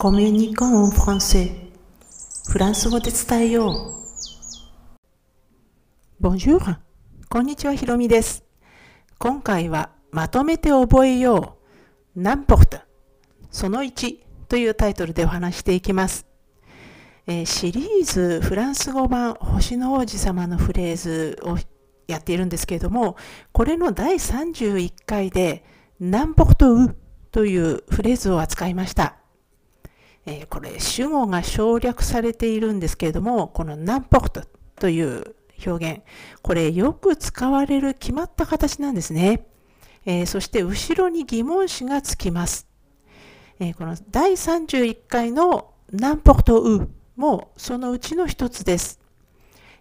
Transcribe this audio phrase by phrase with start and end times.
[0.00, 1.50] コミュニコンフランセ
[2.48, 3.96] フランス語で伝えよ
[6.20, 6.24] う。
[6.24, 6.76] Bonjour!
[7.28, 8.44] こんにちは、ひろみです。
[9.18, 11.58] 今回はまとめて覚えよ
[12.14, 12.20] う。
[12.22, 12.78] ナンポルト
[13.50, 16.28] その1というタイトルでお話していきます。
[17.26, 21.58] えー、シリーズフランス語版星の王子様のフレーズを
[22.06, 23.16] やっているんですけれども、
[23.50, 25.64] これの第31回で
[25.98, 26.96] ナンポルトウ
[27.32, 29.16] というフレーズを扱いました。
[30.28, 34.42] えー、これ主語が省略されているんですけれども、このナンポート
[34.78, 36.02] という表現、
[36.42, 39.46] これよく使われる決まった形なんですね。
[40.04, 42.68] えー、そして後ろに疑問詞がつきます。
[43.58, 49.00] えー、この第31回のナンポートウもそのうちの一つです。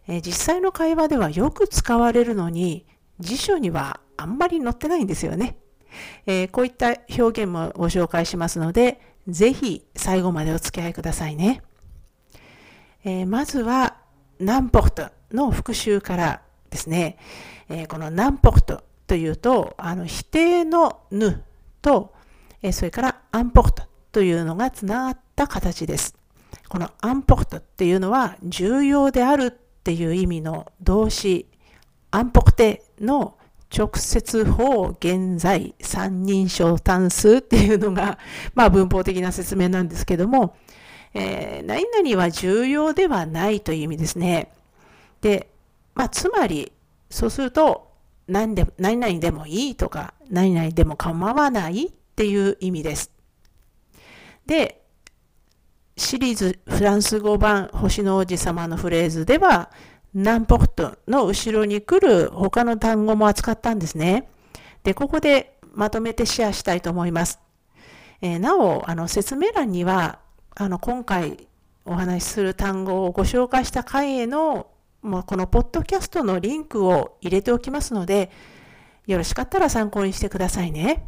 [0.07, 2.85] え実際の会話ではよく使われるのに、
[3.19, 5.57] 辞書にはあんまり載ってないんですよね。
[6.25, 11.61] えこういった表現もご紹介しますので、ぜひ最後までお付き合いくださいね。
[13.03, 13.97] えー、まずは、
[14.39, 17.17] ナンポルトの復習からですね。
[17.69, 21.43] えー、このナンポルトというと、あの否定のぬ
[21.81, 22.13] と、
[22.61, 26.15] え、それからアンポルトというのがつながった形です。
[26.69, 29.51] このアンポルトっていうのは重要であるっ
[29.83, 31.47] ていう意味の動詞、
[32.11, 33.36] アンポルテの
[33.69, 38.17] 直接法現在三人称単数っていうのが、
[38.55, 40.55] まあ文法的な説明なんですけども、
[41.13, 44.51] えー、何々は重要ではないという意味ですね。
[45.21, 45.49] で、
[45.95, 46.71] まあつまり、
[47.09, 47.87] そうすると、
[48.27, 53.11] 何で何々でもいいとか、何々でも構わないっていう意味です。
[54.45, 54.81] で、
[55.97, 59.71] シリーズフランス語版星の王子様のフレーズでは、
[60.17, 64.27] ナンポルトの後ろに来る他の単語も扱ったんですね。
[64.83, 67.39] で、ここでまとめてシェアしたいと思います。
[68.21, 70.17] えー、なお、あの説明欄には、
[70.55, 71.47] あの今回
[71.85, 74.71] お話しする単語をご紹介した回への、
[75.03, 78.31] もうこのポッドキャストのリンクを入れておきますので、
[79.05, 81.05] よろしかったら参考にしてくださいね。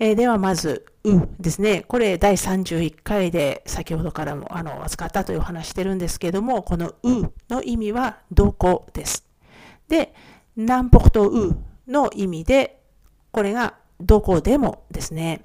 [0.00, 1.84] えー、ではまず、うですね。
[1.88, 9.26] これ第31回で先ほどからもあの扱ったという話してるんですけども、このうの意味はどこです。
[9.88, 10.14] で、
[10.56, 11.56] 南北とう
[11.88, 12.80] の意味で、
[13.32, 15.42] これがどこでもですね。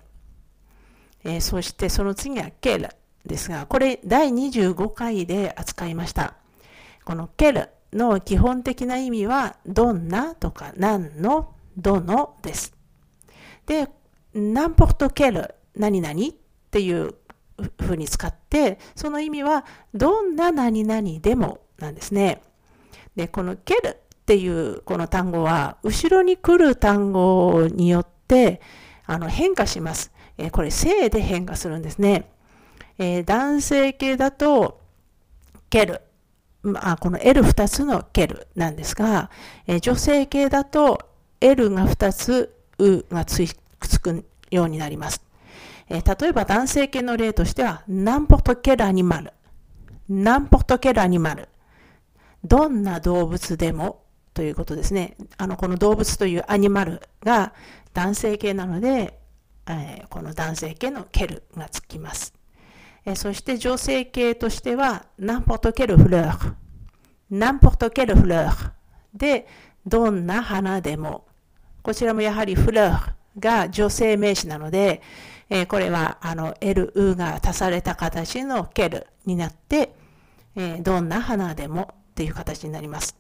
[1.24, 2.90] えー、そしてその次はケル
[3.26, 6.36] ですが、これ第25回で扱いました。
[7.06, 12.74] このケルの基本的な意味は、どんなとか何の、どのです。
[13.66, 13.90] で、
[14.34, 16.16] 何ポルトケル何々っ
[16.72, 17.16] ていう
[17.82, 22.42] ふうに使って、その意味はどんな何々でもなんですね。
[23.16, 23.96] で、このケルっ
[24.26, 28.62] ていうこの単語は、後ろに来る単語によって
[29.06, 30.12] あの変化します。
[30.38, 32.32] えー、これ、性で変化するんですね。
[32.98, 34.82] えー、男性系だと、
[35.70, 36.02] ケル。
[36.64, 39.30] まあ、この L2 つのケルなんですが、
[39.68, 41.00] えー、女性系だと
[41.42, 43.50] L が2つ、U がつい
[43.88, 45.24] つくようになります。
[45.90, 49.34] えー、例えば男性系の例としては、何ポトケルアニマル。
[50.10, 51.50] 何ポトケルアニマル。
[52.44, 55.16] どんな動物でもということですね。
[55.38, 57.54] あの、この動物というアニマルが
[57.94, 59.20] 男性系なので、
[59.68, 62.34] えー、この男性系のケルがつきます。
[63.06, 66.54] えー、そして女性系としては、ナンポトケルフレー。
[67.30, 68.72] ナンポトケルフレー。
[69.14, 69.48] で、
[69.86, 71.26] どんな花でも。
[71.82, 75.02] こちらもやはりフレーが女性名詞なので、
[75.50, 79.94] えー、これはあの L、が足された形のケルになって、
[80.56, 83.18] えー、どんな花でもっていう形になります。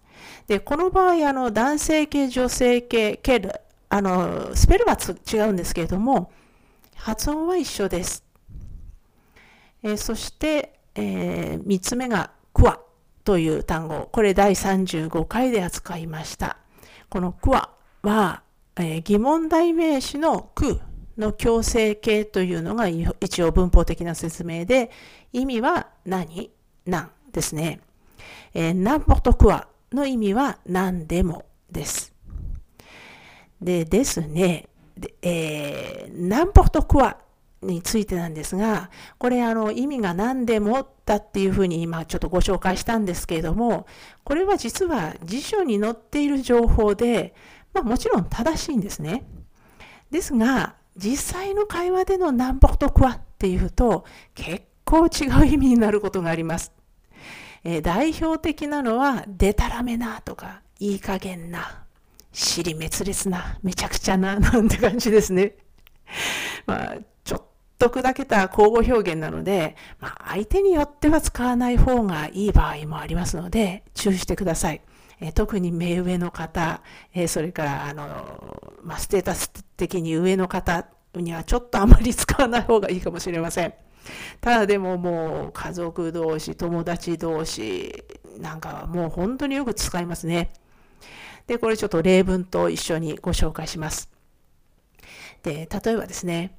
[0.48, 3.52] で、この場合、あの男性系、女性系、ケル、
[3.90, 4.98] あの、スペルは
[5.32, 6.32] 違うんですけれども、
[6.96, 8.24] 発音は一緒です。
[9.82, 12.80] えー、そして、えー、3つ目がクワ
[13.24, 14.10] という単語。
[14.12, 16.58] これ第35回で扱いました。
[17.10, 17.70] このクワ
[18.02, 18.43] は、
[18.78, 20.80] えー、疑問代名詞のく
[21.18, 24.90] の強制形というのが一応文法的な説明で、
[25.32, 26.52] 意味は何？
[26.86, 27.12] なん？
[27.32, 27.82] ですね。
[28.54, 32.14] えー、なんぽとくわの意味は何でもです。
[33.62, 37.18] でですね、でえー、なんぽとくわ
[37.62, 43.88] についてなんですが、これあの意味が何でもだっていうふうに今ちょっとご紹介したんですけれども、
[44.24, 47.34] これは実は辞書に載っている情報で、
[47.74, 49.26] まあもちろん正しいんですね。
[50.12, 54.06] ですが、実際の会話での南北とクワっていうと
[54.36, 56.72] 結構違う意味になることがあります。
[57.64, 61.86] えー、代表的なのは、でたらめなとか、いい加減な、
[62.34, 65.56] 尻滅裂な、めちゃくちゃな、 なんて感じですね。
[66.66, 67.44] まあ、ちょっ
[67.80, 74.82] と砕けた交互表現なので、まあ、相手によっては使わない方がいい場合もありますので、注意してください。
[75.26, 76.82] え特に目上の方、
[77.14, 80.86] えそれからあの、まあ、ステータス的に上の方
[81.16, 83.74] にはちょっとあまり使わない方がいいかもしれません。
[84.42, 88.04] ただでももう家族同士、友達同士
[88.38, 90.52] なんかはもう本当によく使いますね。
[91.48, 94.10] で、これちょっと例文と一緒にご紹介します。
[95.42, 96.58] で、例えばですね、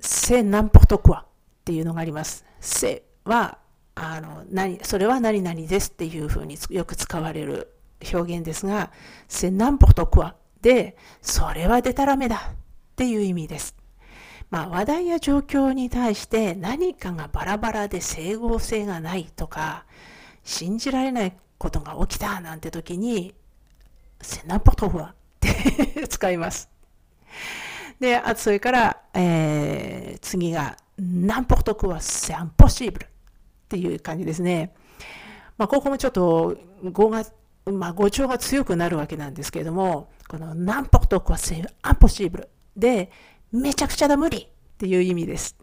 [0.00, 1.28] せ何歩とくわっ
[1.66, 2.46] ていうのがあります。
[2.60, 3.58] せは、
[3.94, 7.73] あの、何、それは何々ですっていうふうによく使われる
[8.12, 8.90] 表現ですが、
[9.28, 12.56] せ何歩とくわで、それはでたらめだっ
[12.96, 13.76] ていう意味です。
[14.50, 19.84] まあ、話題や状況に対して何かがバラバラで整合性がないとか、
[20.44, 23.34] 信じられないことが起きたなんて時に、
[24.20, 26.68] セナポトフはって 使います。
[28.00, 33.08] で、あとそれから、えー、次が、ナンポトクはセンポシーブルっ
[33.68, 34.72] ていう感じですね。
[35.58, 36.56] まあ、ここもちょっと
[36.92, 37.24] 語が、
[37.66, 41.66] まあ、語調が強くなるわけなんですけれども、このナンポトクはセン
[41.98, 43.10] ポシーブルで、
[43.52, 45.56] めちゃくちゃだ無理っていう意味です。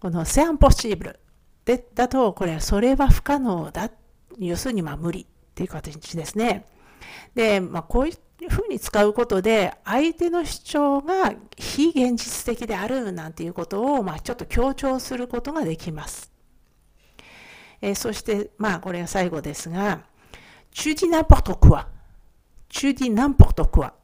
[0.00, 1.20] このセンポシーブル
[1.64, 3.90] でだと、これはそれは不可能だ。
[4.38, 6.66] 要するにまあ無理っていう形ですね。
[7.34, 16.32] で、まあ、こういうふうに使うことで、相手の主張が非現実的であるなんていうことを、まあ、ちょっと強調することができます。
[17.80, 20.02] えー、そして、まあ、これが最後ですが、
[20.78, 21.88] tu dis n'importe quoi。
[22.68, 23.94] tu dis n'importe quoi。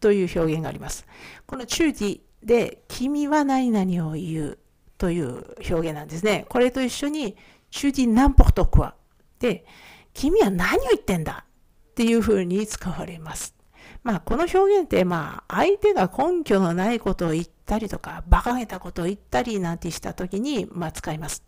[0.00, 1.06] という表現があります。
[1.46, 4.58] この tu dis で、君は何々を言う
[4.96, 6.46] という表現なんですね。
[6.48, 7.36] これと一緒に、
[7.70, 8.94] tu dis n'importe quoi。
[9.38, 9.66] で、
[10.14, 11.44] 君は何を言ってんだ
[11.90, 13.54] っていうふうに使われます。
[14.02, 21.42] まあ、この表現って、まあ、相手が根拠のないことを言ったりとか、馬鹿げたことを言ったりなんてしたときに、まあ、使います。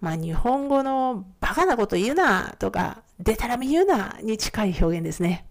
[0.00, 5.46] まあ、日本語の馬鹿なこと言うなとか、でたらめ言うなに近い表現ですね。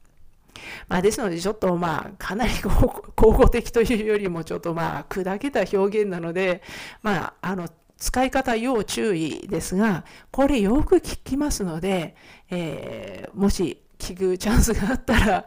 [0.88, 6.62] まあ、ですので、ちょっとまあ、かなり口語的というよりも、ちょっとまあ、砕けた表現なので、
[7.02, 7.68] まあ、あの、
[7.98, 12.16] 使い方要注意ですが、これよく聞きますので、
[12.50, 15.46] えー、もし聞くチャンスがあったら、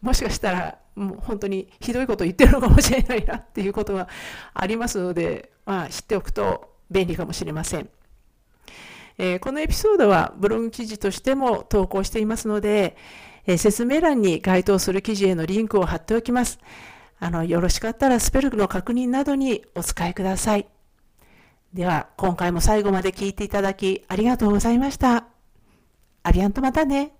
[0.00, 4.08] もしかしたら、もう本当にひどいこと言ってるのかもしれないなっていうことが
[4.52, 7.88] ありますので、まあ、知っておくと便利かもしれません。
[9.18, 12.96] えー、このエピソードはブログ記事としても投稿していますので、
[13.46, 16.58] えー、説明欄に該当する記事へのリンクを貼っておきます。
[17.18, 20.68] あの、よろしかったらスペルの確認などにお使いください。
[21.74, 25.26] では、今回も最後まで聞いていただきありがとうございました。
[26.22, 27.17] アリアンとまたね。